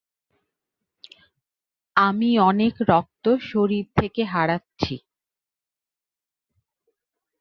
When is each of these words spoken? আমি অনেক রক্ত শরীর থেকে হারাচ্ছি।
আমি 1.95 2.29
অনেক 2.41 2.73
রক্ত 2.89 3.25
শরীর 3.43 3.85
থেকে 3.95 4.21
হারাচ্ছি। 4.25 4.95